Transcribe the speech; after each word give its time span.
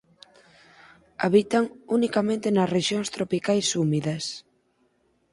Habitan 1.25 1.63
unicamente 1.97 2.47
nas 2.51 2.71
rexións 2.75 3.07
tropicais 3.15 3.67
húmidas. 3.77 4.23